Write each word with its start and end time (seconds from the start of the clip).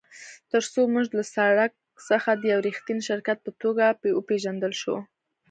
ترڅو 0.51 0.81
موږ 0.93 1.07
له 1.17 1.23
سړک 1.35 1.71
څخه 2.09 2.31
د 2.35 2.43
یو 2.51 2.59
ریښتیني 2.67 3.03
شرکت 3.09 3.37
په 3.45 3.51
توګه 3.61 3.85
وپیژندل 4.19 4.73
شو 4.81 4.95